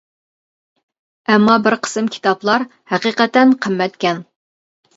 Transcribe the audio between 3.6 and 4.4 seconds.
قىممەتكەن.